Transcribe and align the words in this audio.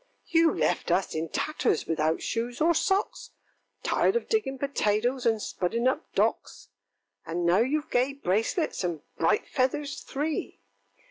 ŌĆöŌĆ£You 0.33 0.59
left 0.59 0.89
us 0.89 1.13
in 1.13 1.29
tatters, 1.29 1.85
without 1.85 2.23
shoes 2.23 2.59
or 2.59 2.73
socks, 2.73 3.29
Tired 3.83 4.15
of 4.15 4.27
digging 4.27 4.57
potatoes, 4.57 5.27
and 5.27 5.39
spudding 5.39 5.87
up 5.87 6.11
docks; 6.15 6.69
And 7.23 7.45
now 7.45 7.61
youŌĆÖve 7.61 7.91
gay 7.91 8.13
bracelets 8.13 8.83
and 8.83 9.01
bright 9.19 9.47
feathers 9.47 10.01
three! 10.01 10.57